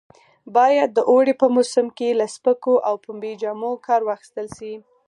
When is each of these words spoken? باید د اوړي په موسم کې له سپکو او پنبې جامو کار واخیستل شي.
باید 0.55 0.89
د 0.93 0.99
اوړي 1.11 1.33
په 1.41 1.47
موسم 1.55 1.85
کې 1.97 2.09
له 2.19 2.25
سپکو 2.35 2.73
او 2.87 2.95
پنبې 3.03 3.31
جامو 3.41 3.71
کار 3.87 4.01
واخیستل 4.05 4.47
شي. 4.57 4.73